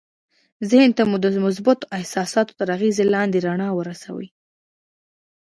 ذهن 0.69 0.89
ته 0.97 1.03
مو 1.09 1.15
د 1.23 1.25
مثبتو 1.45 1.89
احساساتو 1.97 2.57
تر 2.59 2.67
اغېز 2.75 2.97
لاندې 3.13 3.37
رڼا 3.47 3.69
ورسوئ 3.73 4.27